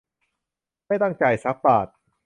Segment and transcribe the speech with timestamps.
[0.87, 1.87] ไม่ต้องจ่ายสักบาท